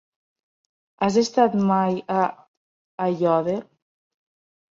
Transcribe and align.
Has 1.07 1.17
estat 1.21 1.57
mai 1.71 1.99
a 2.21 2.23
Aiòder? 3.07 3.59